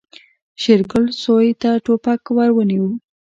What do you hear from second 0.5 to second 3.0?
شېرګل سوی ته ټوپک ور ونيو.